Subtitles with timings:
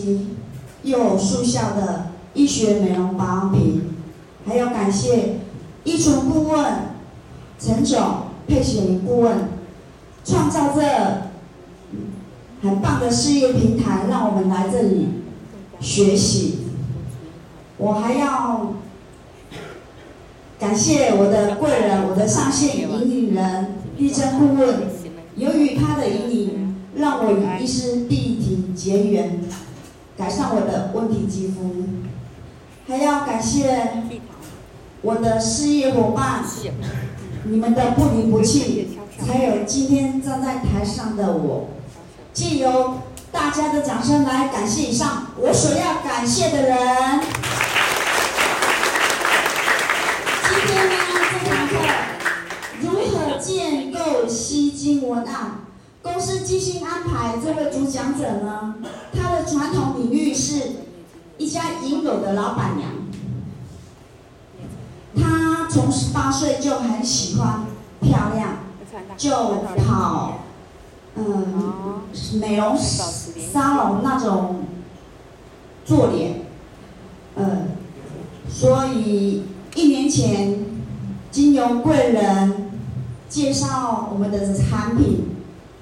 [0.00, 0.26] 期
[0.82, 3.82] 又速效的医学美容保养品，
[4.46, 5.36] 还要感谢
[5.84, 6.64] 依纯顾问
[7.58, 8.02] 陈总、
[8.46, 9.48] 佩雪玲顾问，
[10.24, 10.82] 创造这
[12.62, 15.08] 很棒的事业平台，让我们来这里
[15.80, 16.58] 学习。
[17.78, 18.74] 我还要
[20.58, 24.82] 感谢我的贵人，我的上线引领人玉珍顾问，
[25.36, 29.40] 由于他的引领，让我与医师碧婷结缘，
[30.16, 31.84] 改善我的问题肌肤。
[32.88, 34.04] 还要感谢
[35.02, 36.44] 我的事业伙伴，
[37.44, 41.68] 你们的不离不弃，才有今天站在台上的我。
[42.32, 43.02] 借由
[43.32, 46.76] 大家的掌声来感谢以上我所要感谢的人。
[50.48, 50.94] 今天呢，
[51.32, 51.74] 这堂课
[52.82, 55.65] 如何建构吸睛文案？
[56.06, 58.76] 公司精心安排这位主讲者呢，
[59.12, 60.62] 他的传统领域是
[61.36, 62.92] 一家银楼的老板娘。
[65.16, 67.64] 他从十八岁就很喜欢
[68.00, 68.58] 漂亮，
[69.16, 69.30] 就
[69.84, 70.42] 跑
[71.16, 72.02] 嗯
[72.40, 74.64] 美容沙龙那种
[75.84, 76.42] 做脸，
[77.34, 77.70] 嗯，
[78.48, 79.42] 所以
[79.74, 80.60] 一年前
[81.32, 82.70] 经由贵人
[83.28, 85.32] 介绍我们的产品。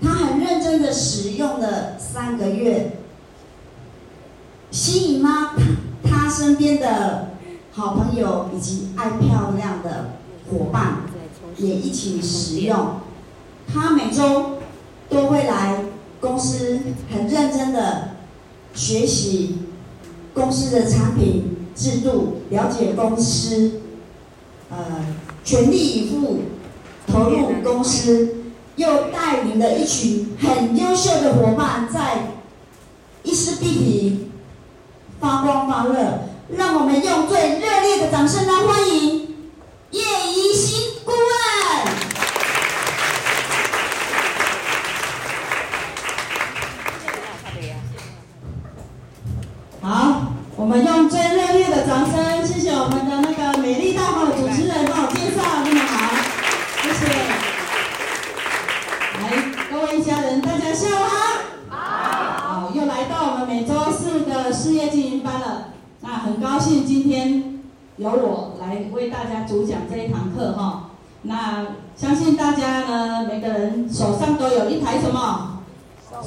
[0.02, 2.98] 他很认真的使用了三个月，
[4.70, 5.54] 吸引了
[6.02, 7.32] 他他身边的
[7.72, 10.12] 好朋友以及爱漂亮的
[10.50, 11.02] 伙伴
[11.58, 13.00] 也一起使用。
[13.66, 14.58] 他每周
[15.10, 15.84] 都会来
[16.18, 16.80] 公司，
[17.12, 18.12] 很认真的
[18.72, 19.58] 学习
[20.32, 23.80] 公司的产品制度，了解公司，
[24.70, 24.76] 呃，
[25.44, 26.40] 全力以赴
[27.06, 28.43] 投入公司。
[28.76, 32.34] 又带领了一群很优秀的伙伴，在
[33.22, 34.32] 伊思碧婷
[35.20, 39.36] 发光发热，让我们用最热烈的掌声来欢迎
[39.92, 40.02] 叶
[40.34, 41.18] 一心顾问。
[49.82, 56.16] 好，我们用最热烈的掌声，谢谢我们的那个美丽大方的主持人帮我介绍，你们好，
[56.82, 57.44] 谢谢。
[59.94, 60.20] 一家
[60.74, 61.76] 下午好。
[61.76, 65.68] 好，又来到我们每周四的事业经营班了。
[66.00, 67.62] 那很高兴今天
[67.96, 70.90] 由我来为大家主讲这一堂课哈。
[71.22, 71.64] 那
[71.96, 75.60] 相信大家呢，每个人手上都有一台什么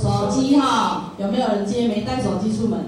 [0.02, 1.12] 手机哈？
[1.18, 2.80] 有没有人今天没带手机出门？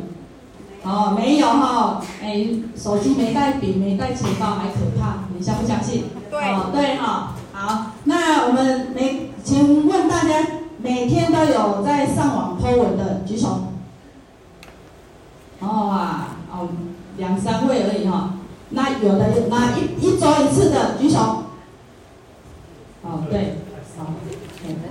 [0.83, 2.01] 哦，没有哈。
[2.23, 6.05] 哎，手机没带笔，没带钱包还可怕，你相不相信？
[6.31, 6.39] 对。
[6.39, 7.33] 哦，对哈。
[7.51, 10.58] 好，那我们没请问大家。
[10.81, 13.63] 每天都有在上网 po 文的举手。
[15.59, 16.69] 哦啊，哦，
[17.17, 18.35] 两三位而已哈。
[18.69, 21.43] 那有的那一一周一次的举手。
[23.01, 23.57] 哦，对，
[23.97, 24.05] 好。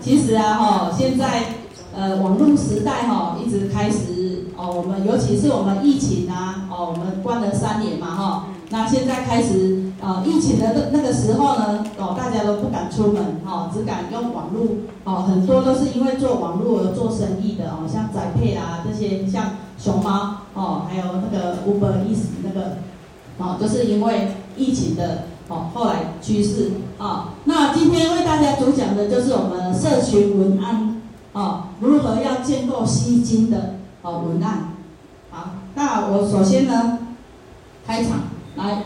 [0.01, 1.55] 其实啊哈，现在
[1.95, 8.47] 呃网络时代哈，一直开始哦，我们尤其是我们疫情啊，哦，我们关了三年嘛哈。
[8.71, 9.88] 那现在开始。
[10.01, 14.65] 啊，疫情的那那个时候呢，哦，大家都不敢出门，哦，只敢用网络，
[15.03, 22.77] 哦，很多都是因为做网络而做生意的，哦，像宅配啊这些，像熊猫，哦，还有那个 Uber Eats 那个，
[23.39, 34.75] 哦，就是因为疫情的，哦，后来趋势，啊，那今天为大家主讲的就是我们社群文案，哦，如何要建构吸睛的，哦，文案，
[35.33, 36.99] 好，那我首先呢，
[37.85, 38.21] 开场
[38.55, 38.85] 来。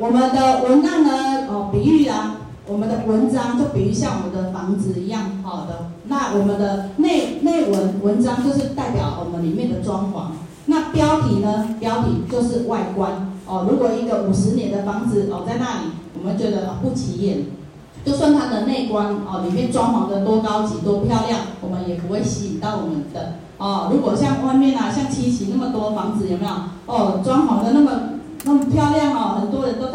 [0.00, 5.90] 我们的文案呢，哦，比喻啊，我们的文章就比喻像我们的房子一样，好的。
[6.04, 10.32] 那我们的内内文文章就是代表我们里面的装潢。
[10.64, 13.66] 那标题呢，标题就是外观哦。
[13.70, 17.44] 如果一个五十年的房子哦在那里，我们觉得不起眼，
[18.02, 23.90] 就算它的内观哦里面装潢的多高级多漂亮，我们也不会吸引到我们的哦。
[23.92, 26.50] 如果像外面啊，像七期那么多房子有没有？
[26.86, 27.90] 哦，装潢的那么。
[28.42, 29.88] 那么漂亮哦，很多人都，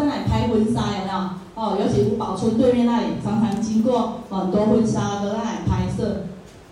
[1.80, 6.24] 尤其五宝村对面那里，常常经过很多婚纱都在那里拍摄。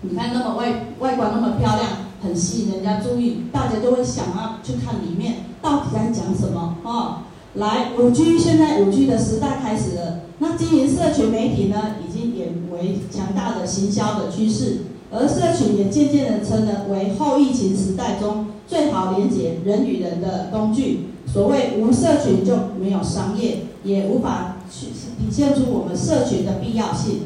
[0.01, 1.87] 你看那么外外观那么漂亮，
[2.21, 7.23] 很吸引人家注意，大家都会想要去看里面到底在讲什么哦。
[7.55, 14.79] 来，五 G 现在五 G 的时代开始了，那经营社群媒体呢，已经演为强大的行销的趋势，
[15.11, 21.09] 而社群也渐渐的成了为后疫情时代中最好连接人与人的工具。
[21.25, 27.21] 所谓无社群就没有商业，也无法去体现出我们社群的必要性。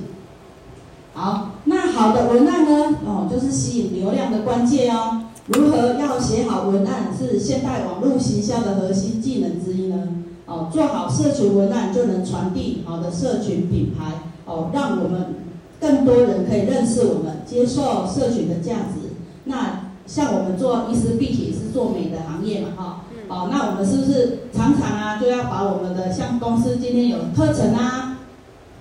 [1.14, 2.98] 好，那好的文案呢？
[3.06, 5.24] 哦，就是吸引流量的关键哦。
[5.48, 10.10] 如何要写好文案是现代网络行销的核心技能之一呢？
[10.46, 15.36] 哦，做好社群文案就能传递好的社群品牌，哦，让我们
[15.80, 19.16] 更多人可以认识我们，接受社群的价值。
[19.46, 28.18] 那像我们做伊丝碧媞是做美的行业嘛，哈，哦那我们是不是常常啊就要把我们的像公司今天有课程啊，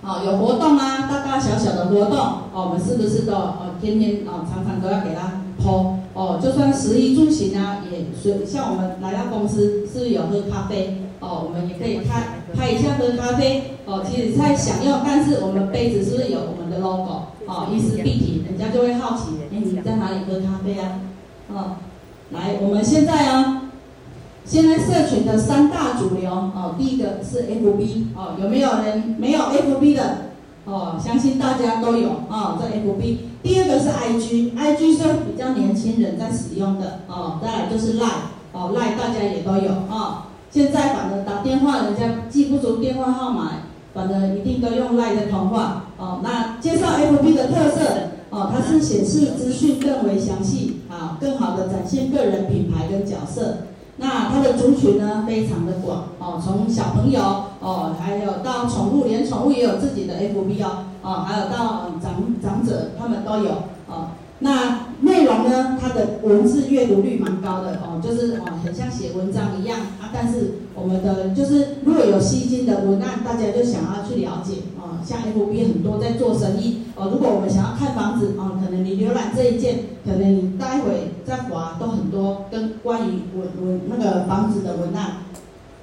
[0.03, 5.97] 哦，有活动啊，大大小小的活动，哦，我们是不是都哦天天哦常常都要给他 po？
[6.15, 11.03] 哦，就算食衣住行啊，也随像我们来到公司是不是有喝咖啡？
[11.19, 13.73] 哦，我们也可以拍拍一下喝咖啡。
[13.85, 17.23] 哦，其实在享用，但是我们杯子是不是有我们的 logo？
[17.47, 21.01] 哦，伊丝碧媞，人家就会好奇，哎，你在哪里喝咖啡啊？
[21.53, 21.77] 哦，
[22.31, 23.56] 来，我们现在啊，
[24.47, 30.19] 现在社群的三大主流，哦，第一个是 FB，哦，有没有人没有 FB 的？
[30.65, 33.17] 哦，相信大家都有啊，在 FB。
[33.43, 37.39] 第二个是 IG，IG 是比较年轻人在使用的哦。
[37.43, 40.29] 再来就是 Line，哦，Line 大家也都有啊。
[40.51, 43.51] 现在反正打电话，人家记不住电话号码，
[43.95, 46.21] 反正一定都用 Line 在通话哦。
[46.23, 47.81] 那介绍 FB 的特色
[48.31, 53.59] 哦，它是显示资讯更为详细啊，更好的展现个人品牌跟角色。
[53.99, 57.21] 那它的族群呢，非常的广哦，从小朋友
[57.61, 63.51] 哦，还有到宠物，连宠物也有自己的 FB 哦，哦，还有到长长者，他们都有
[63.89, 64.09] 哦。
[64.39, 70.13] 那内容呢，它的文字阅读率蛮高的哦，就是哦，很像写文章一样啊。
[70.13, 75.01] 但是我们的就是如果有吸睛的文案，大家就想要去了解哦。
[75.03, 85.17] 像 FB 很多在做生意哦，如果我们想要看房子哦，可能你浏览这一件，可能你待会在华都很多跟关于文文那个房子的文案。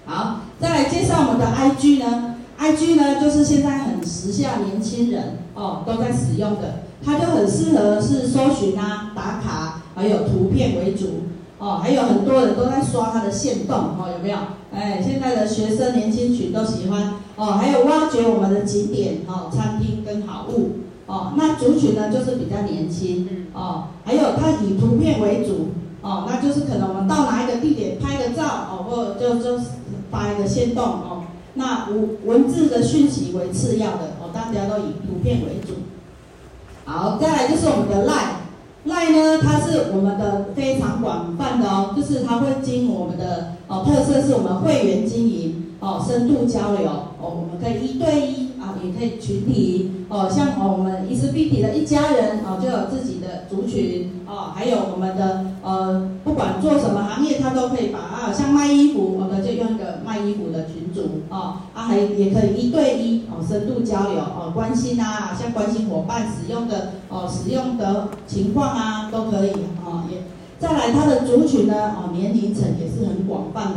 [0.05, 6.83] 好，再来介绍我们的 IG 呢，IG 呢就是现在很时下年轻人哦都在使用的。
[7.05, 11.23] 它就很适合是搜寻啊、打卡，还有图片为主
[11.57, 14.37] 哦，还有很多人都在刷它的线动哦，有没有？
[14.73, 20.71] 哎，现在的学生年轻群都喜欢哦，还有挖掘我们的景点哦、餐厅跟好物
[21.05, 21.33] 哦。
[21.35, 25.69] 那族群呢就是比较年轻哦，还有它以图片为主
[26.01, 29.59] 哦，那就是可能我们到哪一个地点拍个照哦，或就就
[30.11, 31.23] 发一个限动哦。
[31.55, 35.73] 那文文字的讯息为次要的哦，大家都以图片为主。
[36.85, 48.42] 好，再来就是我们的 Line，Line 呢，它是我们的非常广泛的哦，就是它会经我们的哦，特色是我们会员经营哦，深度交流哦，我们可以一对一啊，
[48.83, 69.51] 也可以群体哦，像哦我们伊丝碧媞的一家人哦，就有自己的族群哦，还有我们的呃，不管做什么行业，他都可以把啊，像卖衣服，我们就用一个卖衣服的群组哦，啊还也可以一对一哦，深度交流哦，关心啊，像关心伙伴使用的哦，使用的情况啊，都可以
[69.85, 70.17] 哦，也
[70.59, 73.72] 再来他的族群呢哦，年龄层也是很广泛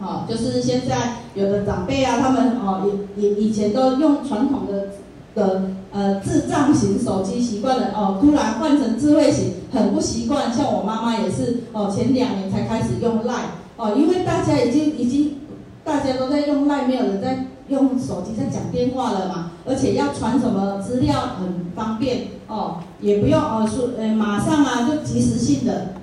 [0.00, 4.88] 哦，就是现在有的长辈啊，他们哦以以以前都用传统的。
[5.34, 10.52] 的呃智障型手机习惯了哦，突然换成智慧型，很不习惯。
[10.52, 15.36] 像我妈妈也是哦，前两年才开始用 Line 哦，因为大家已经已经
[15.84, 25.94] 大家都在用 Line，没有人在用手机在讲电话了嘛，而且要传什么资料很方便哦，也不用哦说呃马上啊就即时性的，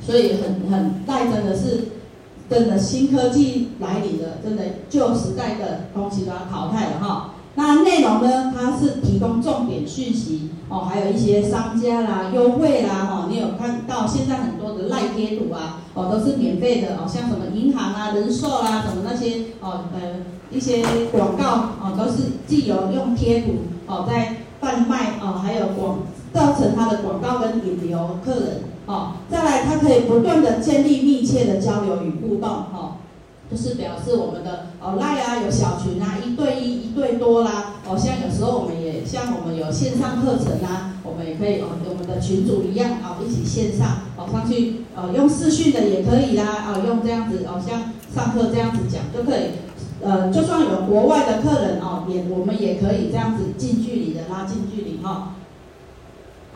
[0.00, 1.88] 所以很很 Line 真的是
[2.48, 7.30] 真的新科技来临了，真的旧时代的东西都要淘汰了哈。
[7.54, 8.54] 那内容呢？
[8.56, 20.20] 它是提供重点讯息哦，还有一些商家啦、优惠啦，哦，你有看到现在很多的赖贴图啊，哦，都是免费的哦，像什么银行啊、人寿啦，什么那些哦，呃，
[20.52, 23.56] 一些广告哦，都是既有用贴图
[23.88, 25.98] 哦在贩卖哦，还有广
[26.32, 32.96] 造成它的广告跟引流客人哦，再来它可以不断的建立密切的交流与互动哦。
[33.50, 49.52] 就是表示我们的哦赖啊有小群啊一对一一对多啦哦，像有时候我们也像我们有线上课程啊，我们也可以哦跟我们的群主一样哦一起线上哦上去呃用视讯的也可以啦哦用这样子哦像上课这样子讲就可以
[50.02, 55.32] 呃就算有国外的客人哦也我们也可以这样子近距离的拉近距离哈。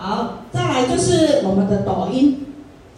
[0.02, 2.44] 好，再来就是我们的抖音。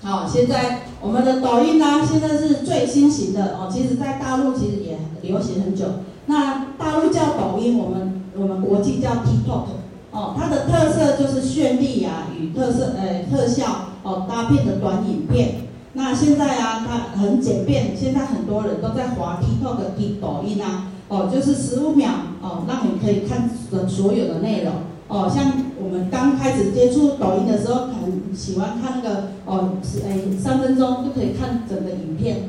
[0.02, 3.68] 好，现在我们的抖音呢、现在是最新型的哦。
[3.70, 5.84] 其实，在大陆其实也流行很久。
[6.24, 9.66] 那大陆叫抖音，我们我们国际叫 TikTok。
[10.12, 15.56] 哦，它的特色就是绚丽啊，与特色呃特效哦搭配的短影片。
[15.92, 19.90] 那现在啊，它很简便，现在很多人都在滑 TikTok 的
[20.22, 20.86] 抖音啊。
[21.08, 22.08] 哦，就是十五秒
[22.40, 24.72] 哦，让你可以看的所有的内容。
[25.06, 25.52] 哦，像
[25.84, 32.48] 我们刚开始接触抖音的时候，很喜欢看那个哦，是哎三分钟就可以看整个影片。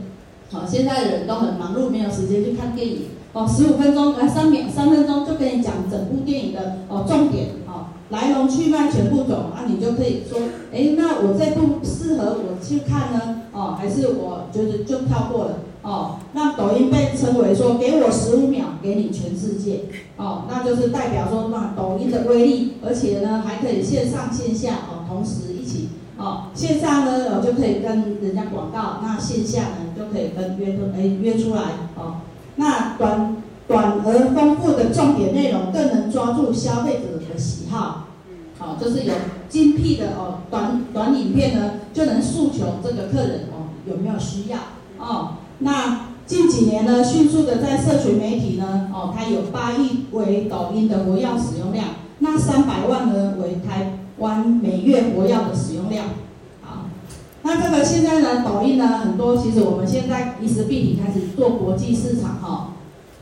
[0.49, 3.01] 好、现在的人都很忙碌，没有时间去看电影。
[3.33, 10.39] 哦，十五分钟来三秒三分钟就跟你讲整部电影的哦重点哦，来龙去脉全部懂啊，你就可以说，
[10.71, 13.41] 哎，那我这部适合我去看呢？
[13.51, 15.57] 哦，还是我觉得就跳过了？
[15.85, 19.81] 哦，那抖音被称为说，给我十五秒，给你全世界。
[20.17, 25.89] 哦，那就是代表说，那抖音的威力，而且呢还可以线上线下哦同时一起。
[26.17, 31.61] 哦，线上呢我就可以跟人家广告，那线下呢就可以跟约出哎约出来。
[31.95, 32.21] 哦，
[32.55, 38.07] 那短短而丰富的重点内容，更能抓住消费者的喜好。
[38.57, 39.13] 好、哦，就是有
[39.49, 44.57] 精辟的哦短短影片呢，就能诉求这个客人哦有没有需要
[44.97, 45.33] 哦。
[45.59, 51.85] 那近几年呢，迅速的在社群媒体呢，哦，它有八亿为抖音的活跃使用量，
[52.19, 56.07] 那三百万呢为台湾每月活跃的使用量。
[56.63, 56.89] 啊，
[57.43, 62.67] 那这个现在呢，抖音呢很多，其实我们现在移时必体开始做国际市场哈、哦，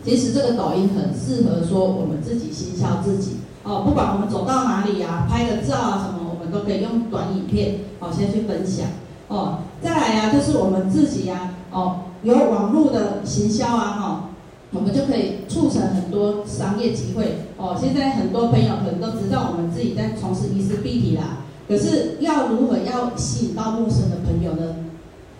[0.03, 8.87] 其实这个抖音很适合说我们自己行销自己哦，不管我们走到哪里、啊，拍个照啊什么，我们都可以用短影片哦先去分享
[9.27, 11.95] 哦，再来呀、啊，就是我们自己呀、啊，哦。
[12.23, 14.29] 有网络的行销啊，哈，
[14.71, 17.77] 我们就可以促成很多商业机会哦。
[17.77, 24.75] 现在很多朋友可能都知道我们自己在从事移时必体啦，可是要如何要吸引到陌生的朋友呢？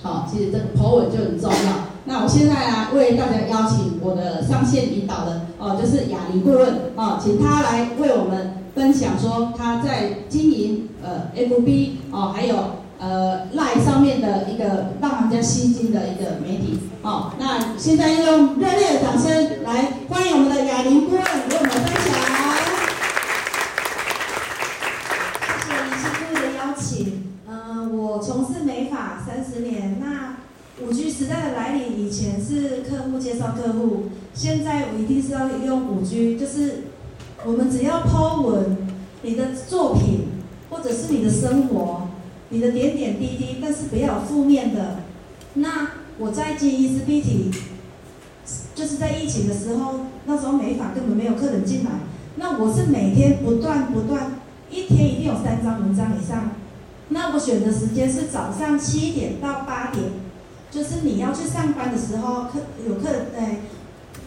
[0.02, 1.58] 好，其实这个 po 文就很重要。
[2.04, 12.83] 那我现在啊，为大家邀请我的上线引导人哦，就是雅玲顾问哦，请他来为我们分享说他在经营呃 FB 哦，还有。
[13.04, 22.14] 呃，LINE 上面的一个让人家吸睛的一个媒体，哦，那现在用热烈的掌声来欢迎我们的雅玲顾问为我们分享。
[25.60, 27.34] 谢谢李师傅的邀请。
[27.46, 30.38] 嗯、我从事美发三十年，那
[30.82, 36.86] 五 G 时代的来临，以前是客户介绍客户，现在我一定是要用五 G，就是
[37.44, 38.78] 我们只要抛文，
[39.24, 40.30] 你的作品
[40.70, 42.03] 或者是你的生活。
[42.54, 44.98] 你的点点滴滴，但是不要负面的。
[45.56, 47.50] 那我在经营移时必体，
[48.76, 51.90] 就是在疫情的时候，那时候美法根本没有客人进来。
[52.36, 54.34] 那我是每天不断不断，
[54.70, 56.52] 一天一定有三张文章以上。
[57.10, 60.04] 那我选的时间是早上七点到八点，
[60.70, 63.62] 就是你要去上班的时候，客有客人哎，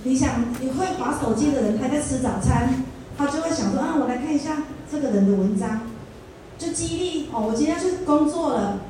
[0.02, 2.82] 你想你会滑手机的人，他在吃早餐，
[3.16, 5.82] 他就会想说啊，我来看一下这个人的文章。
[6.58, 8.80] 就激励哦，我今天要去工作了，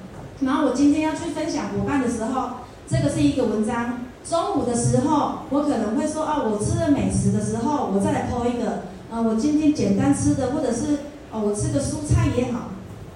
[0.41, 2.49] 然后我今天要去分享伙伴的时候，
[2.89, 4.01] 这个是一个文章。
[4.29, 10.99] 中午的时候，我可能会说啊，我吃了美食的时候，我再来剖一个，呃，我今天简单吃的，或者是
[11.31, 12.71] 哦，我吃个蔬菜也好。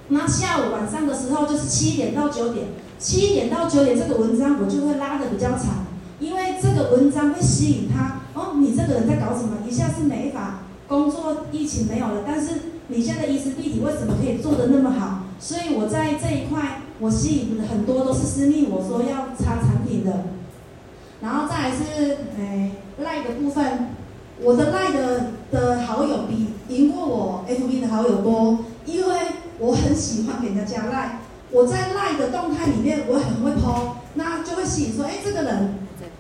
[0.09, 5.87] 那下午晚上的时候，就是七点到九点，七点到九点这个文章我就会拉的比较长，
[6.19, 8.21] 因为这个文章会吸引他。
[8.35, 9.59] 哦，你这个人在搞什么？
[9.69, 12.80] 一下是没法工作，疫情没有了，但是。
[12.93, 15.23] 你现在移时必体为什么可以做的那么好？
[15.39, 20.25] 所以我在这一块，我吸引很多都是私密，我说要擦产品的。
[21.23, 23.91] 然后再来是，哎赖的部分，
[24.43, 29.15] 我的赖的的好友比赢过我 FB 的好友多，因为
[29.59, 31.21] 我很喜欢给人家加赖。
[31.53, 35.75] 我在赖的动态里面，我很会 po，那就会吸引说，哎，这个人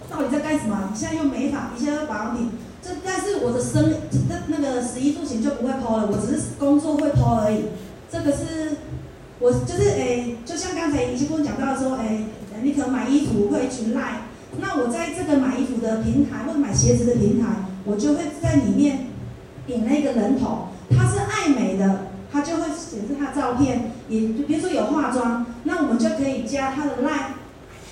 [0.08, 0.90] 到底在干什么？
[0.92, 2.50] 你现在用美发，一下又保养品。
[2.82, 3.94] 这但是我的生
[4.28, 7.66] 那那个十一住行就不会 po 了，我只是工作会 po 而已。
[8.10, 8.76] 这个是，
[9.38, 12.24] 我就是诶，就像刚才已经跟我讲到说，诶，
[12.62, 14.26] 你可能买衣服会群 LINE，
[14.58, 17.46] 那我在这个买衣服的平台或者买鞋子的平台，
[17.84, 19.06] 我就会在里面
[19.66, 27.36] 点那个人头，他是爱美的，他就会显示他照片，也就比如说有化妆，那我们就可以加他的 LINE，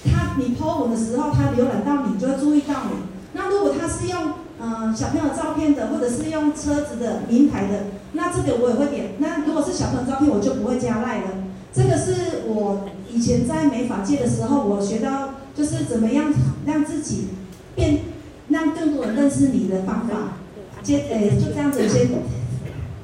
[0.04, 2.96] 他你 po 文的时候，他浏览到你就会注意到你。
[3.34, 9.14] 那如果他是用嗯，小朋友照片的，或者是用车子的名牌的，那这个我也会点。
[9.18, 11.26] 那如果是小朋友照片，我就不会加赖了。
[11.72, 16.34] 这个是我以前在美发界的时候，我学到就是怎么样
[16.66, 17.28] 让自己
[17.76, 18.00] 变，
[18.48, 20.38] 让更多人认识你的方法。
[20.82, 22.08] 接，呃，就这样子先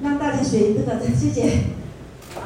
[0.02, 1.42] 让大家学这个，谢谢。
[2.34, 2.42] 好，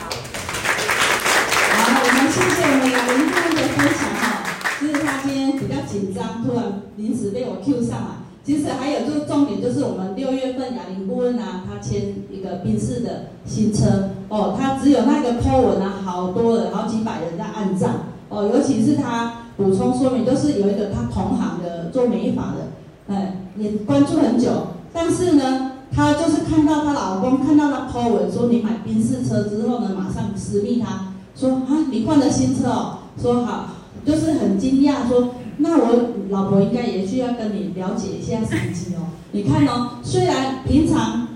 [1.80, 4.44] 我们谢谢我们雅玲顾问的分享哈。
[4.80, 8.27] 就是他今天比较紧张，突然临时被我 Q 上来。
[8.48, 14.08] 其实还有就是重点，就是我们六月份雅玲顾问啊，他签一个宾士的新车。
[14.30, 18.06] 哦，他只有那个 po 文啊，好多人，好几百人在按赞。
[18.30, 24.48] 哦，尤其是他补充说明，就是有一个他同行的做美发的，哎，也关注很久，
[24.94, 33.66] 但是呢，她就是看到她老公看到她 po 文说你买宾士车之后呢，马上私密她说啊，你换了新车哦，说好，
[34.06, 39.12] 就是很惊讶说，那我老婆应该也需要跟你了解一下商机哦。
[39.32, 41.28] 你看哦，虽然平常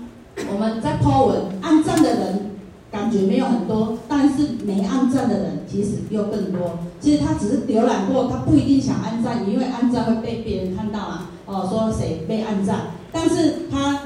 [0.51, 2.53] 我们在 po 文按赞的人。
[2.93, 6.77] 感觉没有很多，但是没按赞的人其实又更多。
[7.01, 11.21] 其实他只是浏览过，他不一定想按赞，因为按赞会被别人看到嘛。
[11.47, 13.99] 哦，说谁被按赞，但是他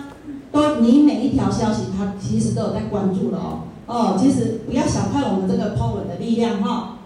[0.54, 3.60] 都你每一条消息，他其实都有在关注了哦。
[3.88, 6.97] 哦，其实不要小看我们这个 po 文的力量哈、哦。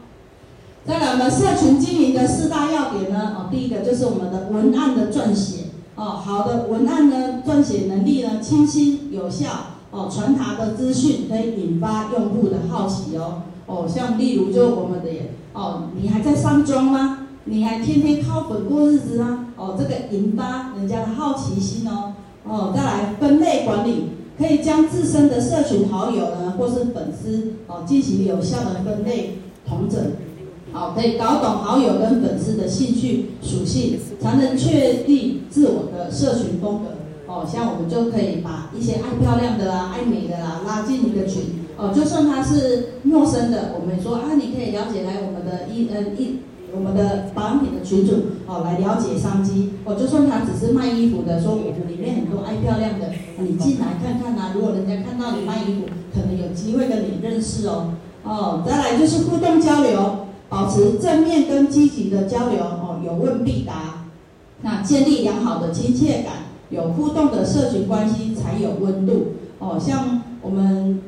[0.83, 3.35] 再来，我们社群经营的四大要点呢？
[3.37, 5.65] 哦，第一个就是我们的文案的撰写。
[5.95, 9.49] 哦，好的文案呢，撰写能力呢，清晰有效。
[9.91, 13.43] 哦，传达的资讯可以引发用户的好奇哦。
[13.67, 15.09] 哦，像例如就我们的
[15.53, 17.27] 哦，你还在上妆吗？
[17.43, 19.49] 你还天天靠粉过日子吗？
[19.57, 22.13] 哦，这个引发人家的好奇心哦。
[22.43, 29.99] 哦，再来分类管理，可以将自身的社群好友呢，或是粉丝哦，进行有效的分类统整。
[30.71, 36.91] 好，可以搞懂好友跟粉丝的兴趣属性，才能确立自我的社群风格。
[37.27, 41.43] 哦，像我们就可以把一些爱漂亮的啦、爱美的啦拉进一个群。
[41.77, 46.39] 哦，就算他是陌生的，我们说啊，你可以了解来我们的一呃一
[46.73, 48.13] 我们的保养品的群组
[48.47, 49.73] 哦，来了解商机。
[49.83, 57.93] 哦，就算他只是卖衣服的，说我们里面很多爱漂亮的，你进来看看呐、如果人家看到你卖衣服，可能有机会跟你认识哦。
[58.23, 60.20] 哦，再来就是互动交流，
[60.51, 62.59] 保持正面跟积极的交流。
[62.61, 64.07] 哦，有问必答，
[64.61, 66.51] 那建立良好的亲切感。
[66.69, 69.77] 有互动的社群关系才有温度哦。
[69.79, 71.01] 像我们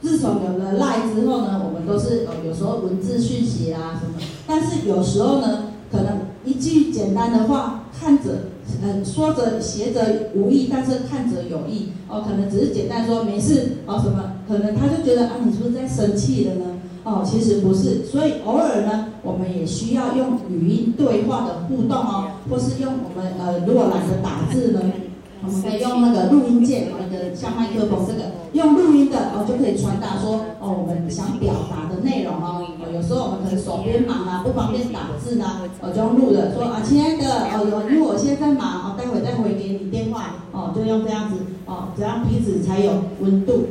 [0.00, 4.14] 自从有了 LINE 之后呢，我们都是哦，有时候文字讯息啊什么，
[4.46, 8.46] 但是有时候呢，可能一句简单的话，看着
[8.82, 16.75] 嗯说着写着无意，但是看着有意哦，可能只是简单说没事哦什么，可能他就觉得啊，你是不是在生气了呢？
[17.06, 24.80] 哦，其实不是，所以偶尔呢，我们也需要用语音对话的互动哦，或是用我们呃，如果懒得打字呢，
[25.44, 32.66] 我们可以用那个录音键，那个像麦克风这个，用录音的哦，就可以传达说哦，我们想表达的内容哦。
[32.92, 43.66] 有时候我们可能手边忙啊，不方便打字呢，我就用录的，说啊，亲爱的哦，有，因为我现在在忙哦，待会再回给你电话哦，就用这样子哦，这样彼此才有温度。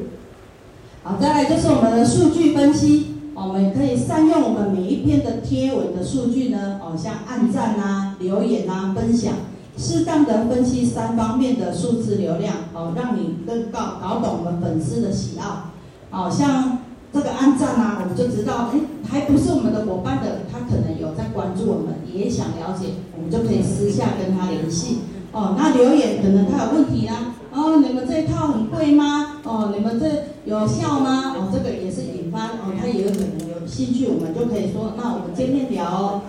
[1.04, 3.15] 好，再来就是我们的数据分析。
[3.36, 9.34] 我们可以善用我们每一篇的贴文的数据呢，哦，像按赞啊、留言啊、分享，
[9.78, 15.72] 适当的分析三方面的数字流量，哦，让你更搞搞懂我们粉丝的喜好。
[16.12, 16.80] 哦，像
[17.14, 25.00] 这个按赞啊，我们就知道，哎，还不是我们的伙伴的，他可能有在关注我们，也想了解，我们就可以私下跟他联系。
[25.34, 29.42] 哦，那留言可能他有问题啊，哦，你们这一套很贵吗？
[29.44, 30.08] 哦，你们这
[30.46, 31.34] 有效吗？
[31.36, 36.22] 哦，这个也是引发，哦，他也有可能有兴趣，我们就可以说，那我们见面聊。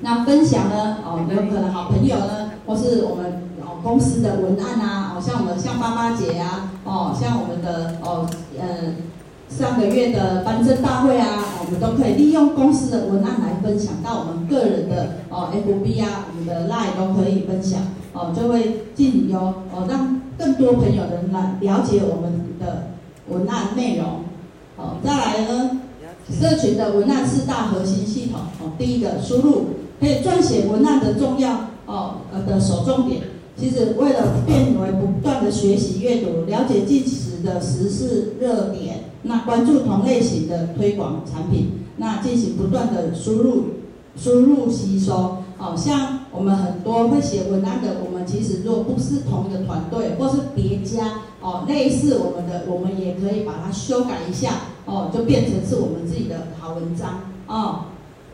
[0.00, 0.98] 那分享呢？
[1.04, 8.94] 哦，有可能好朋友呢，或是我们哦公司的文案啊，哦，像我们像妈妈节啊，哦，像我们的哦，呃，
[9.48, 17.80] 上个月的颁证大会啊，我们都可以利用公司的文案来分享到我们个人的哦，FB 啊，我们的 Line 都可以分享。
[18.12, 22.93] 哦，就会进由哦，让更多朋友能来了解我们的
[23.28, 24.24] 文案内容。
[24.76, 25.80] 哦，再来呢，
[26.30, 28.40] 社群的文案四大核心系统。
[28.60, 29.66] 哦，第一个输入
[30.00, 33.22] 可以撰写文案的重要哦呃的首重点。
[33.56, 43.66] 其实为了变为不断的学习阅读，了解近时的时事热点，那关注同类型的推广产品，那进行不断的输入
[44.16, 45.36] 输入吸收。
[45.56, 54.50] 好像我们很多会写文案的，我们其实如果不是同一个团队，或是别家哦，类似我们的，我们也可以把它修改一下
[54.84, 57.84] 哦，就变成是我们自己的好文章哦。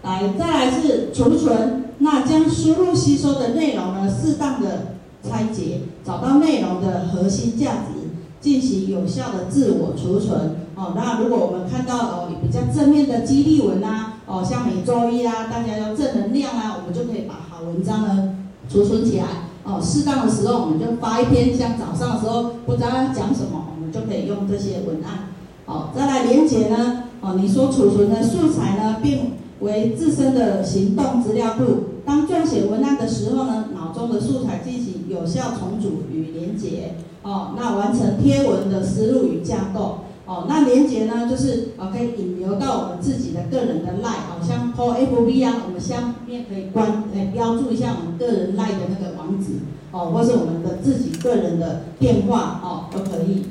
[0.02, 8.08] 来，再来是储存，那将输入吸收的内容呢，适当的拆解，找到内容的核心价值，
[8.40, 10.94] 进行有效的自我储存哦。
[10.96, 14.14] 那如果我们看到哦比较正面的激励文啊。
[14.32, 17.34] 哦，像每周一啊，大家要正能量啊，我们就可以把
[17.70, 18.36] 文章呢
[18.68, 19.24] 储存起来。
[19.62, 25.28] 哦，适当的时候我们就发一篇，像早上的时候不知道要讲什么，我们就可以用这些文案。
[25.66, 31.64] 哦，再来连接呢，哦，你所储存的素材呢，变为自身的行动资料库。
[32.06, 36.94] 当撰写文案的时候呢，脑中的素材进行有效重组与连接。
[37.22, 39.98] 哦，那完成贴文的思路与架构。
[40.30, 49.54] 哦，那连接呢，就是哦可以引流到我们自己的个人的 line，好像 po FB 啊，我们下面可以关诶标注一下我们个人 line 的那个网址，
[49.90, 53.46] 哦，或是我们的自己个人的电话，哦都可以。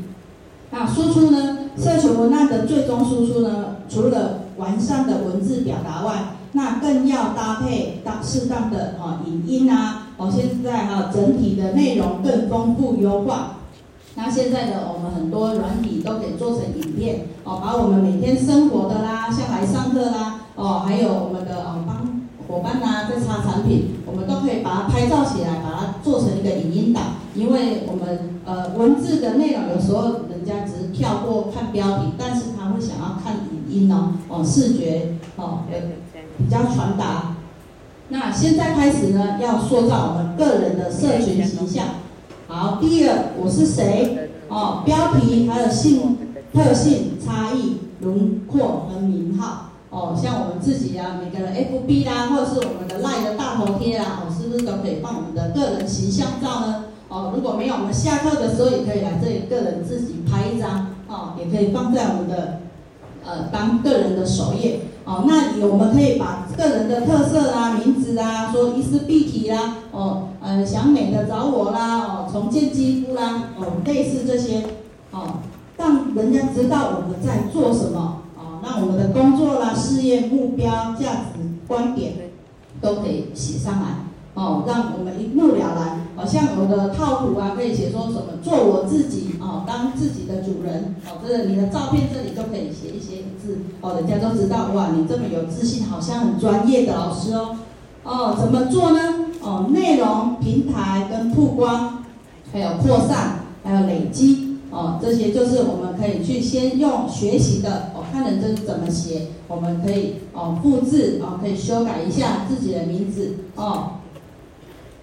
[0.71, 13.57] 那输出呢，社群文案的最终输出呢，除了完善的文字表达外，那更要搭配当适当的哦影音啊，哦现在哈整体的内容更丰富优化。
[14.15, 27.03] 那现在的我们很多软体都可以做成影片哦，把我们每天生活的啦，像来上课啦，哦，还有我们的哦帮伙伴呐在擦产品，我们都可以把它拍照起来，把它做成一个影音档。
[27.35, 35.59] 因为我们呃文字的内容有时候人家只是跳过看标题，但是他会想要看影音哦，哦视觉哦
[36.37, 37.35] 比较传达。
[38.09, 41.85] 那现在开始呢，要塑造我们个人的社群形象。
[42.51, 44.31] 好，第一个我是谁？
[44.47, 46.17] 哦，标题还有性
[46.51, 49.69] 特性差异轮廓和名号。
[49.91, 56.85] 哦，像我们自己啊，每个人 FB 啦，或者是我们的 LINE 的大头贴啦，哦，是不是都可以放我们的个人形象照呢？
[57.07, 62.61] 哦，如果没有，我们下课的时候也可以来这里个人自己拍一张，哦，也可以放在我们的
[63.29, 64.79] 呃当个人的首页。
[65.05, 74.61] 哦，那我们可以把个人的特色啦、名字啊、说一丝必提啦，哦，呃，想美的找我啦，哦，重建肌肤啦，哦，类似这些，
[75.09, 75.39] 哦，
[75.77, 82.13] 让人家知道我们在做什么，哦，让我们的工作啦、事业目标、价值观点
[82.79, 83.87] 都可以写上来。
[84.35, 85.99] 哦，让我们一目了然。
[86.15, 91.17] 好、哦、像有的套图啊，可以写说什么“做我自己”哦，当自己的主人哦。
[91.25, 97.55] 这个你的照片这里都可以写一些字哦，人家都知道哇，你这么有自信，好像很专业的老师哦。
[98.03, 98.99] 哦，怎么做呢？
[99.41, 102.03] 哦，内容、平台跟曝光，
[102.51, 113.91] 还有扩散，还有累积哦，这些就是我们可以去先用学习的哦，看人家怎么写，我们可以哦复制哦，可以修改一下自己的名字哦。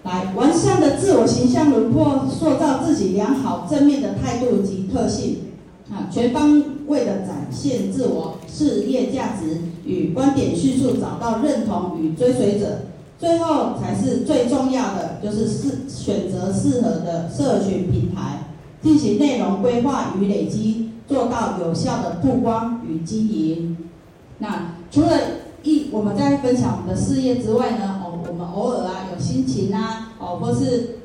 [0.07, 5.39] 来完善的自我形象轮廓，塑造自己良好正面的态度及特性，
[5.91, 12.83] 啊，全方位的展现自我事业价值与观点迅速，找到认同与追随者，
[13.19, 18.47] 最后才是最重要的，就是适选择适合的社群平台，
[18.81, 23.75] 进行内容规划与累积，做到有效的曝光与经营。
[24.37, 25.09] 那除了
[25.63, 27.96] 一我们在分享我们的事业之外呢，
[28.57, 30.97] 偶尔啊有心情啊，哦，或是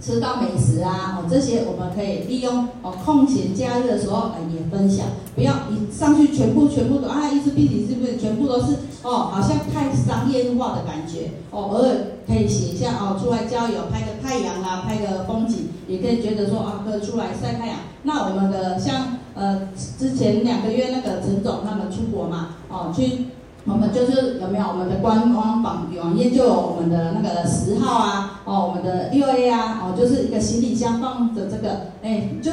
[0.00, 11.88] 吃到美食啊，哦，这些我们可以利用哦空闲假日的时候来也分享，不要一上去全部全部都啊，衣食必提是不是全部都是哦，好像太商业化的感觉哦，偶尔
[12.28, 17.76] 可以写一下哦，出来郊游拍个太阳啊，拍个风景，也可以觉得说啊，可以出来晒太阳。
[18.04, 19.68] 那我们的像呃
[19.98, 23.26] 之前两个月那个陈总他们出国嘛，哦去。
[23.66, 32.50] 我们就是有没有我们的官方网网页就有我们的那个十号啊，哦，我们的六 A 啊，哦，就是一个行李箱放着这个，哎，就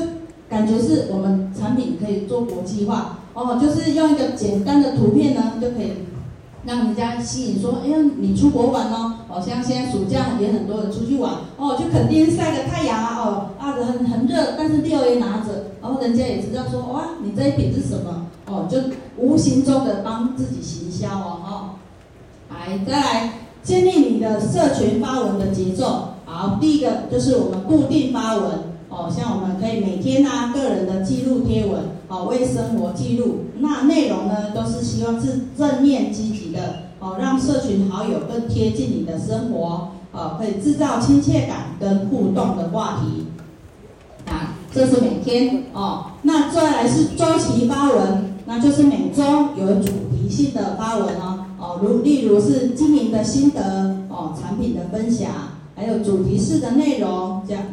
[0.49, 5.93] 感觉是我们产品可以做国际化，哦，就是用一个简单的图片呢，就可以
[6.65, 18.26] 让人家吸引说，哎呀，你出国玩哦，哦，像现在暑假也很多人出去玩，哦，就肯定晒个太阳啊，哦，啊，很很热，但是六 A 拿着，然后人家也知道说，哇，你这一瓶是什么？
[18.47, 18.77] 哦，就
[19.17, 21.75] 无形中的帮自己行销哦，哈，
[22.49, 26.13] 来再来建立你的社群发文的节奏。
[26.25, 28.51] 好，第一个就是我们固定发文
[28.89, 33.45] 哦，像我们可以每天啊个人的记录贴文，哦，为生活记录。
[33.59, 43.25] 那内容呢都是希望是正面积极的哦，让社群好友更贴近你的生活哦，可以制造亲切感跟互动的话题。
[44.25, 48.36] 啊，这是每天哦，那再来是周期发文。
[48.49, 49.23] 那就是每周
[49.57, 55.29] 有主题性的发文哦，哦，如例如是经营的心得哦，产品的分享，
[55.75, 57.63] 还有主题式的内容，这样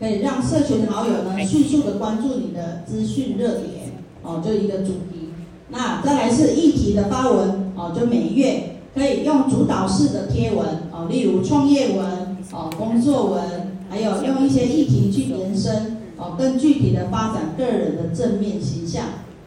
[0.00, 3.92] 可以让社群好友呢迅速的关注你的资讯热点
[4.22, 5.34] 哦，就一个主题。
[5.68, 12.06] 那再来是议题的发文哦，就每月可以用主导式的贴文哦，例如创业文
[12.52, 13.42] 哦，工作文，
[13.90, 19.04] 还有用一些议题去延伸哦，更具体的发展个人的正面形象。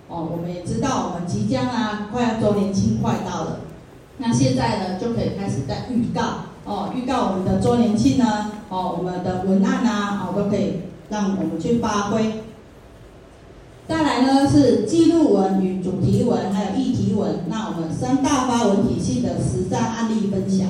[0.08, 3.60] 哦，我们也知道，我们即将啊，快要周年庆快到了，
[4.20, 6.22] 那现在呢，就可以开始在预告
[6.64, 12.44] 哦，预告我们的周年庆呢，哦，我们的文案啊，哦，都可以让我们去发挥。
[13.88, 20.68] 再来呢，是记录文与主题文，还有议题文，那我们三大发文体系的实战案例分享。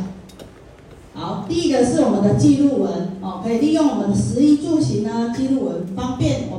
[1.14, 6.50] 好，第一个是我们的记录文，哦，可以利用我们的食衣住行呢，记录文方便。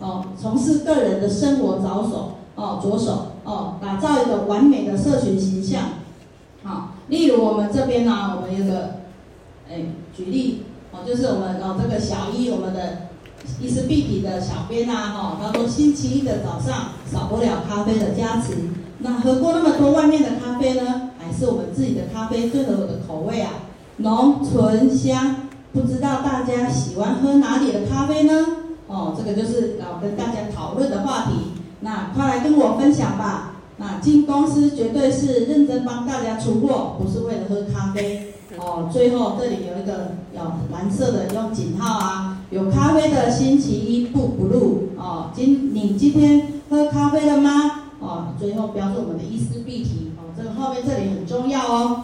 [0.00, 5.82] 哦，从事个人的生活着手哦，着手哦，打造一个完美的社群形象。
[6.64, 8.96] 好，例如我们这边呢、我们有个，
[9.70, 9.84] 哎，
[10.16, 13.08] 举例哦，就是我们哦这个小一，我们的
[13.60, 18.54] 伊丝碧媞的小编呐，哈，他说星期一的早上少不了咖啡的加持。
[18.98, 23.50] 那喝过那么多外面的咖啡呢，还是我们自己的咖啡最合我的口味啊，
[23.98, 25.36] 浓醇香。
[25.72, 28.32] 不知道大家喜欢喝哪里的咖啡呢？
[28.90, 31.52] 哦，这个就是要跟大家讨论的话题。
[31.78, 33.52] 那快来跟我分享吧。
[33.76, 38.34] 那进公司绝对是认真帮大家出货，不是为了喝咖啡。
[38.58, 40.40] 哦，最后这里有一个有
[40.72, 44.88] 蓝色的用井号啊，有咖啡的星期一不不录。
[44.98, 47.84] 哦，今你今天喝咖啡了吗？
[48.00, 50.10] 哦，最后标注我们的一丝必提。
[50.18, 52.02] 哦，这个后面这里很重要哦。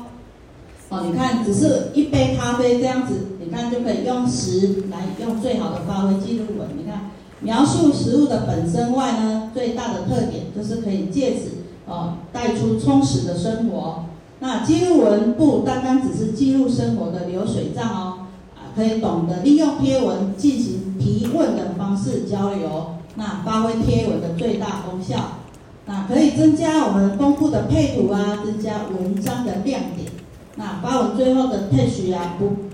[0.89, 3.15] 哦，你看，只是一杯咖啡这样子。
[3.47, 6.69] 你看就可以用食来用最好的发挥记录文。
[6.77, 11.51] 你看描述食物的本身外呢，最大的特点就是可以借此
[11.87, 14.07] 哦带出充实的生活。
[14.41, 18.19] 那记录文不单单只是记录生活的流水账哦，
[18.57, 25.39] 啊，可以懂得利用贴文进行提问的方式交流，那发挥贴文的最大功效。
[25.87, 30.11] 那可以增加我们丰富的配图啊，增加文章的亮点。
[30.57, 32.66] 那发文最后的 tag 啊不。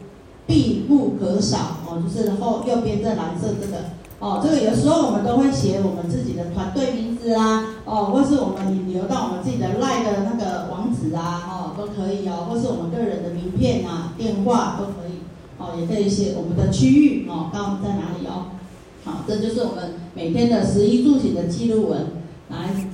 [0.46, 3.84] 必不可少哦，就是后右边这蓝色这个
[4.18, 15.22] 哦，这个有时候我们都会写我们自己的团队名字啊，哦，或是我们引流到我们自己的 LINE 的那个网址啊，哦，都可以哦，或是我们个人的名片啊、电话都可以
[15.58, 18.46] 哦，也可以写我们的区域哦，刚我们在哪里哦，
[19.04, 22.06] 好，这就是我们每天的十一住行的记录文，
[22.48, 22.86] 来，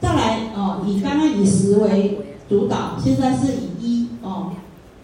[0.00, 4.52] 再来哦，以刚刚以十为主导，现在是以一哦。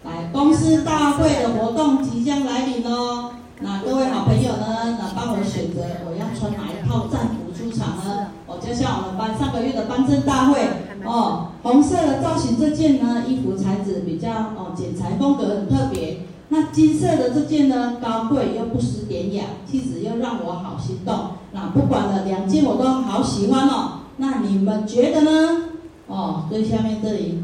[0.03, 3.31] 来，公司大会的活动即将来临哦。
[3.61, 8.27] 那各位好朋友呢，那帮我选择我要穿哪一套战服出场呢？
[8.45, 10.59] 哦，就像我们班上个月的班政大会
[11.05, 16.17] 哦，红色的造型这件呢，衣服材质比较哦，剪裁风格很特别。
[16.49, 21.15] 那金色的这件呢，高贵又不失典雅，气质又让我好心动。
[21.53, 23.99] 那不管了，两件我都好喜欢哦。
[24.17, 25.63] 那你们觉得呢？
[26.07, 27.41] 哦，最下面这里。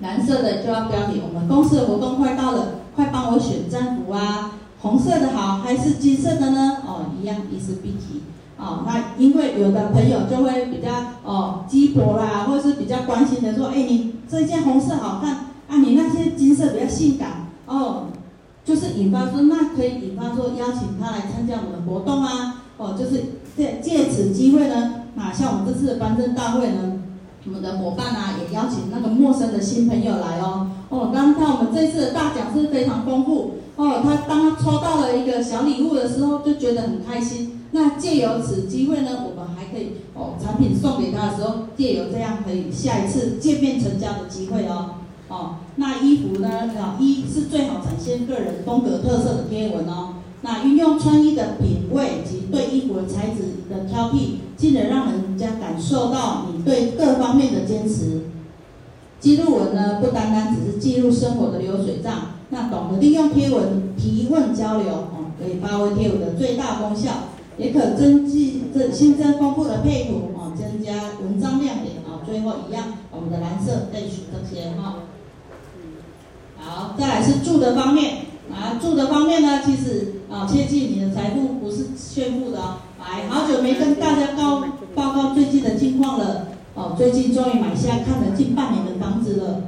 [0.00, 4.52] 蓝色的就要标题，我们公司的活动快到了，快帮我选战服啊！
[4.80, 6.76] 红色的好还是金色的呢？
[6.86, 8.20] 哦，一样伊丝碧媞。
[8.56, 10.90] 哦，那因为有的朋友就会比较
[11.24, 15.34] 哦鸡婆啦，或是比较关心的说，哎，你这件红色好看
[15.68, 18.04] 啊，你那些金色比较性感哦，
[18.64, 23.24] 就是引发说，那可以引发说邀请他来参加我们的活动啊，哦，就是
[23.56, 26.94] 借借此机会呢，那像我们这次的颁证大会呢。
[27.48, 30.68] 我们的伙伴啊，也邀请那个陌生的新朋友来哦。
[30.90, 34.02] 哦，刚刚我们这次的大奖是非常丰富哦。
[34.04, 37.62] 他当他抽到了一个小礼物的时候，就觉得很开心。
[37.70, 44.90] 那借由此机会呢，我们还可以哦，产品送给他的时候，借由这样可以下一次见面成交的机会哦。
[45.28, 46.48] 哦，那衣服呢？
[46.78, 50.16] 啊，一是最好展现个人风格特色的贴文哦。
[50.42, 58.22] 那运用穿衣的品味及对衣服的材质的挑剔，进而让人家感受到你对各方面的坚持。
[59.20, 67.10] 记录文呢，不单单只是记录生活的流水账，那懂得利用贴文提问交流，哦，可以发挥贴文的最大功效，
[67.56, 74.94] 也可增进这新增丰富的配图，哦，增加文章亮点，哦，最后一样，我们的蓝色备选这些，哈。
[76.56, 78.18] 好，再来是住的方面，
[78.52, 80.14] 啊，住的方面呢，其实。
[80.30, 82.76] 啊，切记你的财富不是炫富的哦。
[83.00, 84.62] 来，好久没跟大家告
[84.94, 86.48] 报告最近的近况了。
[86.74, 89.62] 哦，最近终于买下看了近半年的房子了。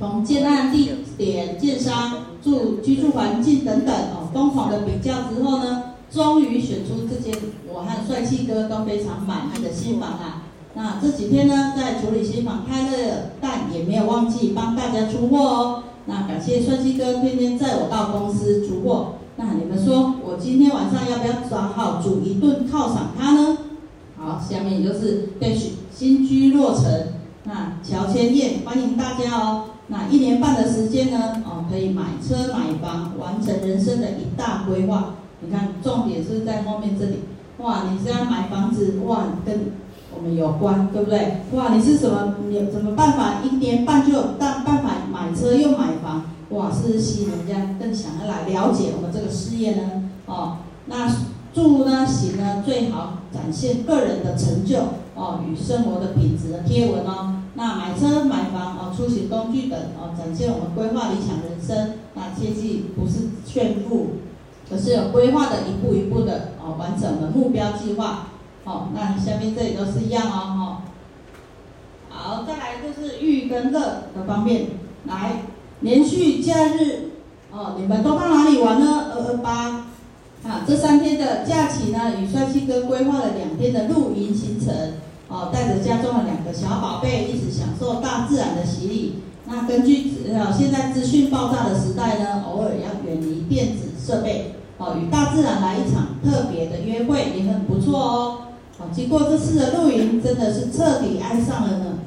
[0.00, 7.32] 从建案地点、建商、住居住环境等等哦，疯狂的比较之后呢，终于选出这间
[7.72, 10.42] 我和帅气哥都非常满意的新房啊。
[10.74, 15.82] 那这几天呢，在处理新房开乐，但也没有忘记帮大家出货哦。
[16.10, 19.14] 那感谢帅气哥天天载我到公司出货。
[19.36, 23.58] 那你们说，我今天晚上要不要找好煮一顿犒赏他呢？
[24.18, 26.84] 好，下面就是备选新居落成，
[27.44, 29.66] 那乔迁宴欢迎大家哦。
[29.86, 35.14] 那一年半的时间呢，哦，可以买车买房，完成人生的一大规划。
[35.40, 37.20] 你看，重点是在后面这里。
[37.58, 39.72] 哇，你这样买房子，哇，跟
[40.14, 41.40] 我们有关，对不对？
[41.52, 42.34] 哇，你是什么？
[42.48, 43.42] 你有什么办法？
[43.42, 46.24] 一年半就有办办法买车又买房？
[46.50, 50.10] 哇，是吸引人家更想要来了解我们这个事业呢？
[50.26, 51.08] 哦，那
[51.54, 54.78] 住呢行呢最好展现个人的成就
[55.14, 57.36] 哦与生活的品质的贴文哦。
[57.54, 61.98] 那买车买房哦，出行工具等哦，展现我们规划理想人生。
[62.14, 64.08] 那切记不是炫富。
[64.72, 68.28] 而是有规划的一步一步的哦完整的目标计划。
[68.64, 70.82] 好，那下面这里都是一样哦，哈。
[72.10, 73.80] 好，再来就是育跟乐
[74.14, 74.66] 的方面，
[75.06, 75.42] 来
[75.80, 77.10] 连续假日
[77.50, 79.12] 哦，你们都到哪里玩呢？
[79.14, 79.86] 二二八
[80.44, 84.74] 啊，这三天的假期呢，与帅气哥规划了两天的露营行程
[85.28, 89.22] 哦，带着家中的两个小宝贝一起享受大自然的洗礼。
[89.46, 98.38] 那根据呃现在资讯爆炸的时代呢，偶尔要远离电子设备哦，与大自然来一场特别的约会也很不错哦。
[98.80, 101.98] 好，经过这次的露营，真的是彻底爱上了呢。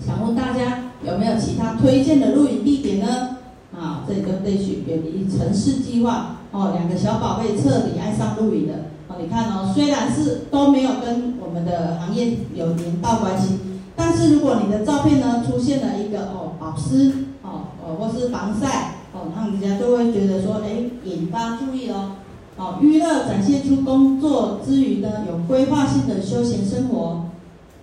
[0.00, 3.36] 想问大家有没有其他推荐的露营地点呢？
[3.78, 8.72] 啊，这里就对去远离城市计划哦，两个小宝贝彻底爱上露营的
[9.08, 9.16] 哦。
[9.20, 13.58] 你看哦，虽然是都没有跟我们的行业有连到关系，
[13.94, 22.12] 但是如果你的照片呢出现了一个哦保湿哦哦或是防晒哦，那人家就会觉得说，哎，引发注意哦。
[22.56, 27.26] 哦，娱乐展现出工作之余呢有规划性的休闲生活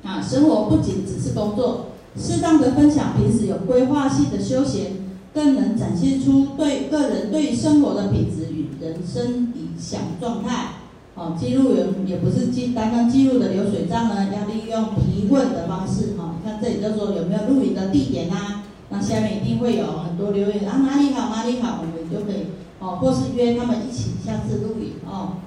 [0.04, 1.88] 啊，生活不仅只是工作。
[2.18, 4.92] 适当的分享平时有规划性的休闲，
[5.34, 10.68] 更能展现出对个人对生活的品质与人生理想状态。
[11.16, 16.16] 哦，记录员也不是记单单记录的流水账呢，要利用提问的方式。
[16.18, 18.64] 哈、哦，你看这里就说有没有露营的地点啊？
[18.90, 22.48] 那下面一定会有很多留言啊，哪里好哪里好，我们就可以
[22.82, 25.38] 哦，或是约他们一起下次露营哦。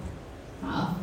[0.62, 0.94] 好，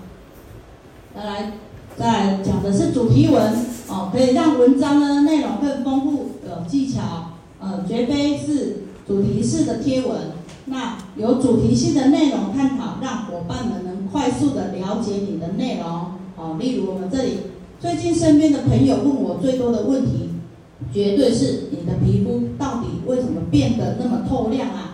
[1.16, 1.54] 再来。
[1.98, 3.54] 再来讲的是主题文
[3.90, 10.32] 哦，可以让文章呢内容更丰富，有技巧，呃，绝非是主题式的贴文。
[10.66, 16.56] 那有主题性的内容探讨，让伙伴们能快速的了解你的内容哦。
[16.58, 17.40] 例如我们这里
[17.80, 20.30] 最近身边的朋友问我最多的问题，
[20.94, 24.91] 绝对是你的皮肤到底为什么变得那么透亮啊？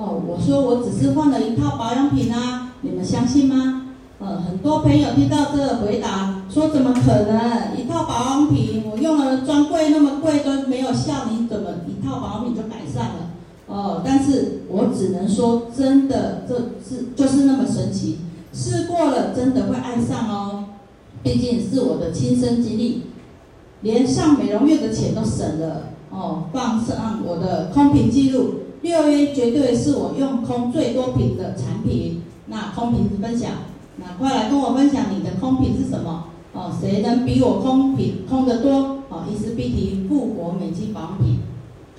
[0.00, 3.88] 哦，我说我只是换了一套保养品啊，你们相信吗？
[4.18, 6.42] 呃，很多朋友听到这个回答。
[6.48, 7.78] 说怎么可能？
[7.78, 13.30] 一套保养品，我用了专柜那么贵都没有效，你怎么一套保养品就改善了？
[13.66, 18.20] 哦，但是我只能说，真的，这是就是那么神奇，
[18.54, 20.64] 试过了真的会爱上哦。
[21.22, 23.02] 毕竟是我的亲身经历，
[23.82, 26.44] 连上美容院的钱都省了哦。
[26.52, 32.22] 放上我的空瓶记录，六 A 绝对是我用空最多瓶的产品。
[32.46, 33.52] 那空瓶子分享，
[33.98, 36.24] 那快来跟我分享你的空瓶是什么？
[36.52, 38.98] 哦，谁能比我空品空得多？
[39.08, 41.38] 哦，伊丝碧媞复活美肌保养品。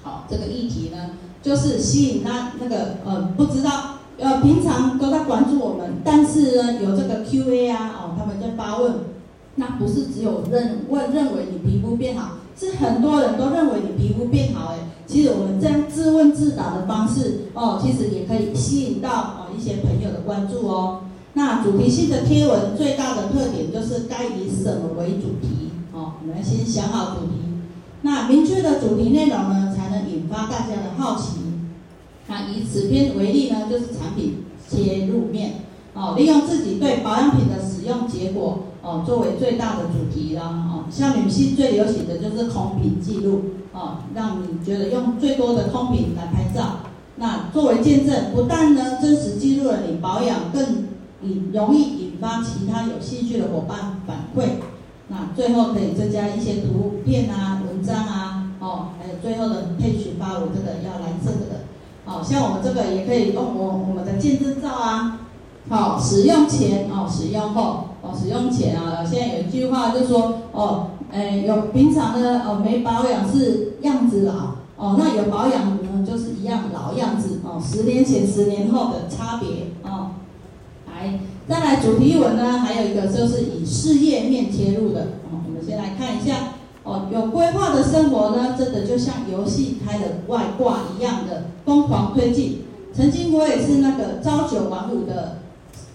[0.04, 8.94] 好、哦，这个议题呢，就是吸引他那个呃，不知道呃，平常都在关注我们，但是呢，有这个 Q&A 啊，哦，他们在发问，
[9.56, 14.78] 那不是只有认问认为你皮肤变好，是很多人都认为你皮肤变好哎。
[15.06, 21.02] 其实我们这样自问自答的方式，哦，其实也可以吸引到哦一些朋友的关注哦。
[21.34, 25.72] 那主题性的贴文最大的特点就是该以什么为主题？
[25.94, 27.42] 哦，我们先想好主题。
[28.04, 31.40] 那明确的主题内容呢，才能引发大家的好奇。
[32.28, 35.56] 那以此篇为例呢，就是产品切入面。
[35.94, 40.44] 哦，利用自己对保养品的使用结果哦，作为最大的主题啦。
[40.72, 43.42] 哦，像女性最流行的就是空瓶记录。
[43.74, 46.80] 哦，让你觉得用最多的空瓶来拍照。
[47.16, 50.62] 那作为见证，不但呢真实记录了你保养，更
[51.24, 54.60] 引容易引发其他有兴趣的伙伴反馈，
[55.08, 61.62] 那最后可以增加一些图片啊、文章啊，哦，还有最后的配曲发我，这个要蓝色的，
[62.06, 65.20] 哦，像我们这个也可以用我我们的见证照啊，
[65.72, 80.10] 好，使用前哦，使用后哦，使用前啊，现在有一句话就说哦，哎，有平常的哦没保养是样子老，哦，那有保养呢就是一样老样子哦，十年前十年后的差别哦。
[80.88, 85.40] 来再来主题文呢，还有一个就是以事业面切入的哦。
[85.48, 86.36] 我们先来看一下
[86.84, 92.64] 哦，有规划的生活呢，真的就像游戏开的外挂一样的疯狂推进。
[92.94, 95.38] 曾经我也是那个朝九晚五的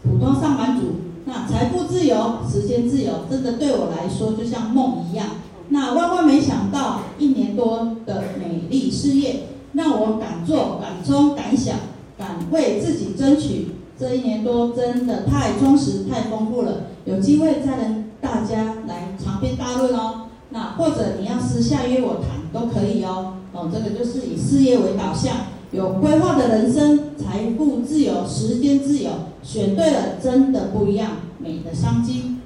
[0.06, 0.86] 普通上班族，
[1.24, 5.26] 那财富自由、时间自由，真的对我来说就像梦一样。
[5.68, 11.76] 那万万没想到，一年多的美丽事业，让我敢做、敢冲、敢想、
[12.16, 13.72] 敢为自己争取。
[13.98, 20.26] 这一年多真的太充实、太丰富了，有机会再跟大家来长篇大论哦。
[20.50, 23.38] 那或者你要私下约我谈都可以哦。
[23.52, 25.34] 哦，这个就是以事业为导向，
[25.72, 29.10] 有规划的人生，财富自由、时间自由，
[29.42, 32.36] 选对了真的不一样，美的商机。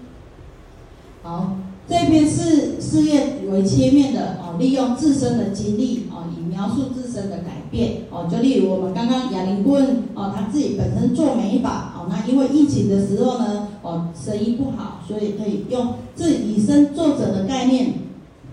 [1.22, 1.56] 好，
[1.86, 17.92] 这篇是事业为切面的哦，利用自身的经历哦，以描述自身的改变哦，就例如我们刚刚雅玲顾问哦，他自己本身做美发哦，那因为疫情的时候呢哦，生意不好，所以可以用自己以身作则的概念，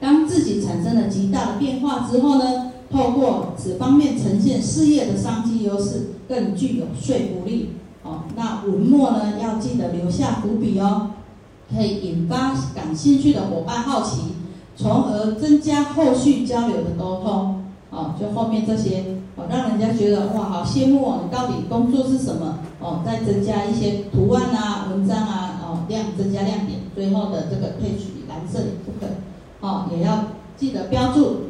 [0.01, 7.71] 当自己产生了极大的变化之后呢，透过此方面呈现事业的商机优势，更具有说服力
[8.03, 8.23] 哦。
[8.35, 11.11] 那文末呢要记得留下伏笔哦，
[11.73, 14.21] 可以引发感兴趣的伙伴好奇。
[14.79, 19.03] 从而增加后续交流的沟通，哦，就后面这些，
[19.35, 22.59] 哦，让人家觉得哇，好羡慕哦，你到底工作是什么？
[22.79, 29.09] 哦，再增加一些图案啊、文章啊，哦，亮增加亮点，最后的这个配取蓝色的部分，
[29.61, 30.25] 哦，也要
[30.55, 31.46] 记得标注。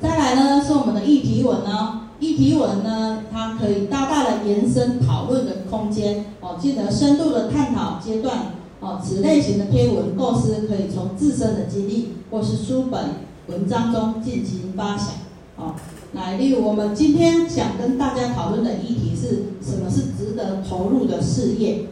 [0.00, 8.52] 再来呢，是我们的议题文呢，议题文呢，它可以大大的延伸讨论的空间，哦，记得深度的探讨阶段。
[8.80, 13.10] 哦，此类型的贴文构思可以从自身的经历或是书本
[13.48, 15.08] 文章中进行发想。
[15.56, 15.74] 哦，
[16.14, 21.84] 来，例如我们今天想跟大家讨论的议题是什么是值得投入的事业？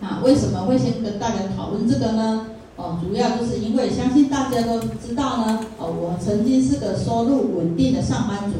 [0.00, 2.46] 啊，为什么会先跟大家讨论这个呢？
[2.76, 5.60] 哦，主要就是因为相信大家都知道呢。
[5.78, 8.58] 哦，我曾经是个收入稳定的上班族，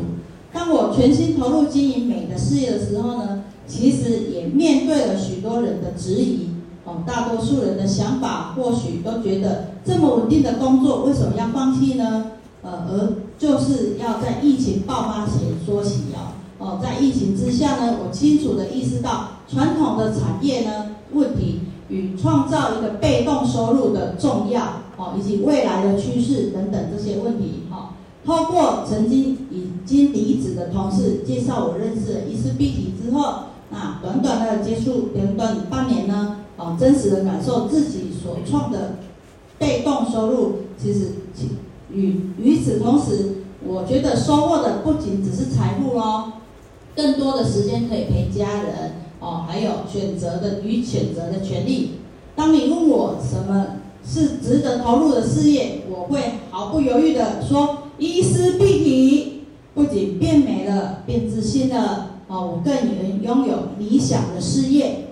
[0.52, 6.48] 当我全心投入经营美的事业的时候呢，其实也面对了许多人的质疑。
[6.84, 12.30] 哦，大多数人的想法或许都觉得这么稳定的工作为什么要放弃呢？
[12.62, 16.32] 呃，而就是要在疫情爆发前说起哦。
[16.58, 24.62] 哦，在疫情之下呢，我清楚地意识到传统的产业呢问题与创造一个被动收入的重要
[24.96, 27.94] 哦，以及未来的趋势等等这些问题哈。
[28.24, 36.38] 透过曾经已经离职的同事介绍我认识了伊思碧体之后，那短短的接触短短半年呢。
[36.58, 38.94] 哦，真实的感受自己所创的
[39.58, 41.08] 被动收入，其实
[41.92, 46.32] 与与此同时，我觉得收获的不仅只是财富哦，
[46.96, 51.92] 更多的时间可以陪家人哦，还有选择的与选择的权利。
[52.34, 53.66] 当你问我什么
[54.04, 59.42] 是值得投入的事业，我会毫不犹豫地说：伊思碧提，
[59.74, 65.08] 不仅变美了，变自信了哦，我更能拥有理想的事业。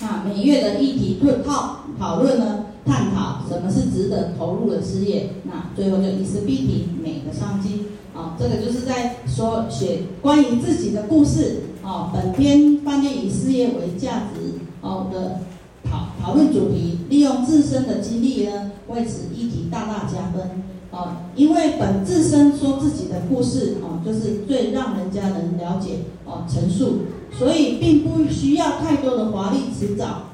[0.00, 5.30] 那每月的议题讨讨论呢，探讨什么是值得投入的事业。
[5.44, 7.84] 那最后就伊思碧提美的商机
[8.14, 12.10] 啊，这个就是在说写关于自己的故事啊。
[12.12, 15.40] 本篇饭店以事业为价值哦的
[15.88, 21.22] 讨讨论主题，利用自身的经历呢，为此议题大大加分啊。
[21.36, 27.00] 因为本自身说自己的故事啊，就是最让人家能了解哦陈述。
[27.36, 30.28] 所以并不需要太多的华丽辞藻，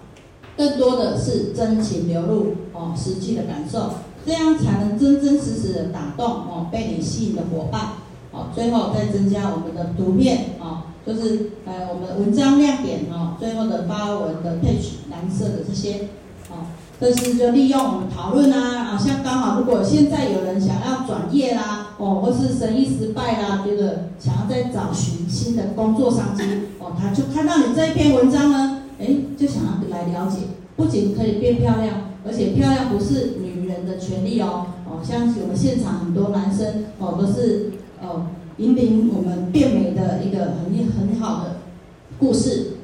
[0.54, 3.92] 更多的是真情流露哦，实际的感受，
[4.26, 7.92] 这样才能真真实实的打动哦被你吸引的伙伴
[8.32, 8.48] 哦。
[8.54, 16.08] 最后再增加我们的图片哦，就是呃我们文章亮点哦，最后的发文的配取蓝色的这些
[16.50, 16.66] 哦。
[17.00, 26.42] 这是就利用我们讨论啊，啊，像刚好如果现在有人想要转业啦，哦，或是生意失败啦，觉得想要再找寻新的工作商机，
[26.78, 29.06] 哦，他就看到你这一篇文章呢，哎，
[29.38, 30.40] 就想要来了解，
[30.76, 37.70] 不仅可以变漂亮，而且漂亮不是女人的权利哦，哦，像我们现场很多男生哦，都是
[38.02, 38.26] 哦
[38.60, 41.56] 引领我们变美的一个很很好的
[42.18, 42.74] 故事，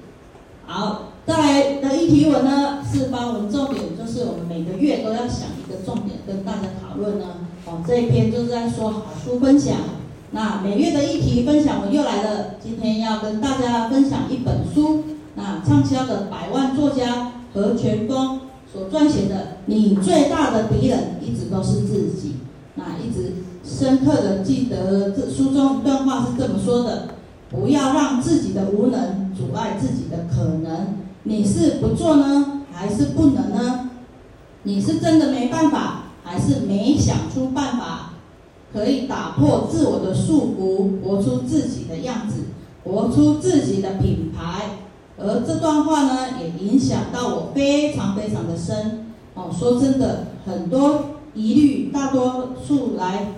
[0.66, 1.03] 好。
[1.27, 7.27] 再来的议题文呢，是发文重点，就是我们每个月都要想一个重点跟大家讨论呢。
[7.64, 9.77] 哦，这一篇就是在说好书分享。
[10.31, 15.03] 那每月的议题分享文又来了，今天要跟大家分享一本书。
[15.35, 19.35] 那畅销的百万作家何全峰所撰写的
[19.66, 22.29] 《你最大的敌人一直都是自己》。
[22.77, 23.33] 那一直
[23.66, 27.08] 深刻的记得这书中一段话是这么说的：
[27.50, 30.98] 不要让自己的无能阻碍自己的可能。
[31.24, 33.90] 你是不做呢，还是不能呢？
[34.62, 38.12] 你是真的没办法，还是没想出办法，
[38.72, 42.44] 可以打破自我的束缚，活出自己的样子，
[42.84, 44.78] 活出自己的品牌。
[45.18, 49.06] 而这段话呢，也影响到我非常非常的深。
[49.34, 51.04] 哦，说真的，很多
[51.34, 53.32] 疑虑，大多数来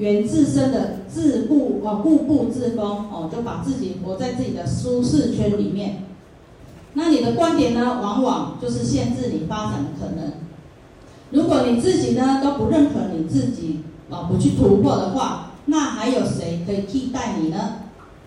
[0.00, 6.04] 源自身的自顾哦，固步自封哦，就把自己活在自己的舒适圈里面。
[6.94, 10.32] 那你的观点呢，往往就是限制你发展的可能。
[11.30, 13.80] 如果你自己呢都不认可你自己
[14.10, 17.76] 啊，不去突破的话，那还有谁可以替代你呢？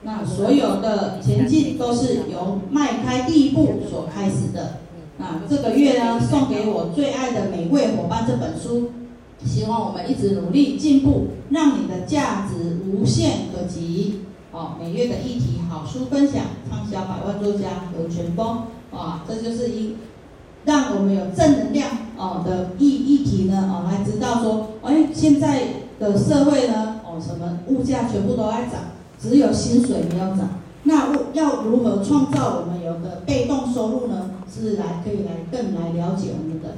[0.04, 4.76] 那所有的前进都是由迈开第一步所开始的。
[5.18, 8.92] 那这个月呢，送给我最爱的每位伙伴这本书，
[9.46, 14.22] 希望我们一直努力进步，让你的价值无限可及。
[14.52, 18.64] 哦，每月的议题好书分享，畅销百万作家何全峰。
[18.92, 19.96] 啊，这就是一
[20.66, 23.70] 让我们有正能量哦的议议题呢。
[23.72, 25.64] 哦，来知道说，哎，现在
[26.00, 28.82] 的社会呢，哦，什么物价全部都在涨，
[29.20, 30.60] 只有薪水没有涨。
[30.84, 34.30] 那要如何创造我们有个被动收入呢？
[34.54, 36.76] 是来可以来更来了解我们的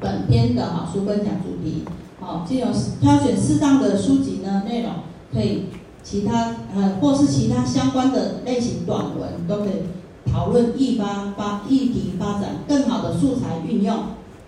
[0.00, 1.84] 本篇的好书分享主题。
[2.20, 2.66] 好，经由
[3.00, 4.92] 挑选适当的书籍呢，内容
[5.32, 5.64] 可以
[6.02, 13.96] 其他呃或是其他相关的类型短文都可以讨论议发发议题发展更好的素材运用。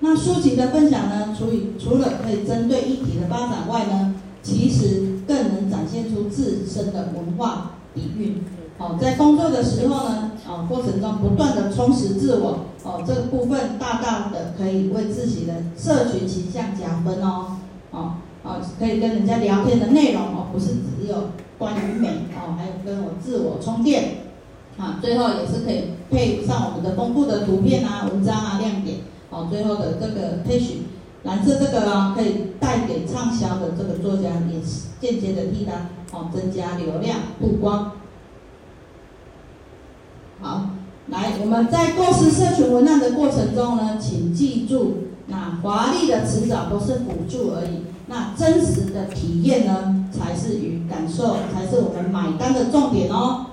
[0.00, 8.42] 那书籍的分享呢，除以除了可以针对议题的发展外呢，其实更能展现出自身的文化底蕴。
[8.78, 17.56] 哦，在工作的时候呢，哦，过程中不断的充实自我，哦，这个部分大大的可以为自己的社群形象加分哦，
[17.90, 24.22] 哦，哦，可以跟人家聊天的内容哦，不是只有关于美哦，还有跟我自我充电，
[24.78, 30.78] 啊，最后也是可以配上我们的丰富的图片啊、文章啊、亮点，哦，最后的这个配曲，
[31.24, 37.92] 蓝色这个啊，可以带给畅销的这个作家也是间接的替他哦，增加流量曝光。
[40.40, 40.69] 好，
[41.08, 53.46] 来，我们在构思社群文案的过程中呢，请记住，那华丽的辞藻都是辅助而已，那真实的体验呢，才是与感受，才是我们买单的重点哦。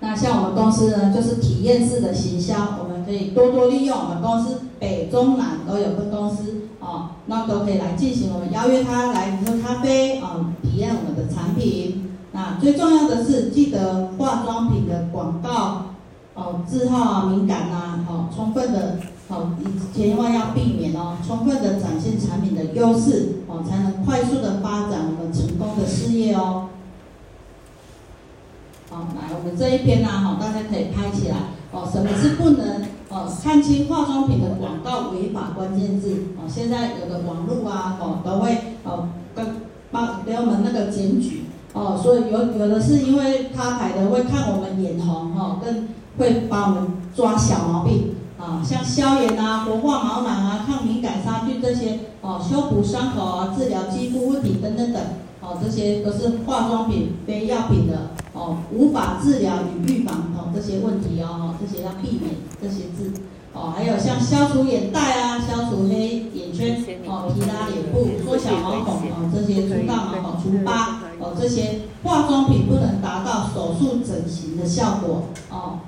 [0.00, 12.02] 那像我们公司呢，就是体验式的行销，我们可以多多利用我们公司北中南都有分公司哦，那都可以来进行，我们邀约他来喝咖啡啊，体验我们的产品。
[12.32, 15.95] 那最重要的是，记得化妆品的广告，
[16.36, 19.56] 哦，字号啊敏感呐，哦，充分的，哦，
[19.94, 26.68] 千万要避免哦，充分的展现产品的优势，哦，才能快速的发展我们成功的事业哦。
[28.90, 31.36] 哦，来我们这一篇呢，哈，大家可以拍起来，
[31.72, 41.44] 哦，什么是不能，哦，看清化妆品的广告违法关键字，哦，现在有的网络啊，哦，都会，哦，跟帮给我们那个检举。
[41.72, 45.88] 哦，所以有有的是因为他台的会看我们眼红哈，跟
[46.18, 55.02] 会帮我们抓小毛病啊，像消炎啊、活化毛囊啊、抗敏感杀菌这些哦，修补伤口啊、治疗肌肤问题等等等
[55.40, 63.12] 哦，这些都是化妆品非药品的哦，无法治疗与预防哦这些问题哦，这些要避免这些字。
[63.58, 75.78] 哦，还有像消除眼袋啊，消除黑眼圈，哦，提拉脸部，缩小毛孔，哦，这些除大毛孔、除疤，哦，这些化妆品不能达到手术整形的效果，哦，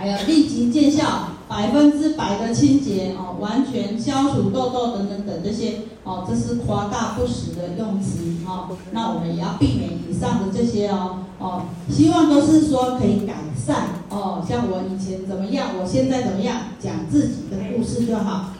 [0.00, 13.88] 还有立即见效，百分之百的清洁，哦，完全消除痘痘等等等这些，哦，这是夸大不实的用词，哦，那我们也要避免以上的这些哦，哦，希望都是说可以改善。
[14.08, 18.54] 哦，像我以前怎么样，我现在怎么样，讲自己的故事就好。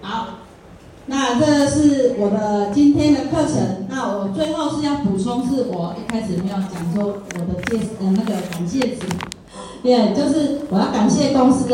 [0.00, 0.28] 好，
[1.06, 3.88] 那这是我的今天的课程。
[3.88, 9.02] 那我最后是要补充，是我一开始没有讲说我的介呃那个感谢词，
[9.82, 11.66] 对，就是我要感谢公司。